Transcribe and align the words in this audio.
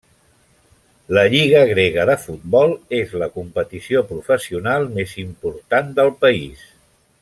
La 1.17 1.25
lliga 1.33 1.59
grega 1.71 2.07
de 2.11 2.15
futbol 2.23 2.73
és 3.01 3.15
la 3.25 3.29
competició 3.37 4.05
professional 4.15 4.89
més 4.99 5.17
important 5.29 5.97
del 6.01 6.15
país. 6.27 6.69